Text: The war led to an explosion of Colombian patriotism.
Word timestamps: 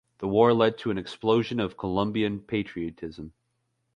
The 0.17 0.27
war 0.27 0.51
led 0.51 0.79
to 0.79 0.89
an 0.89 0.97
explosion 0.97 1.59
of 1.59 1.77
Colombian 1.77 2.39
patriotism. 2.39 3.33